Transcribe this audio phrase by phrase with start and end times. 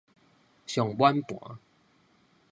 [0.65, 1.59] 上滿盤